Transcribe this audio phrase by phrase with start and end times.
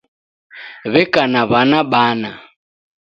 [0.91, 2.31] W'eka na w'ana bana.